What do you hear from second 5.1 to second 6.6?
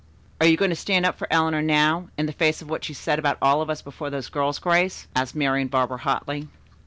asked Marian Barber hotly.